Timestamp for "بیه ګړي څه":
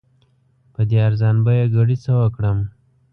1.45-2.11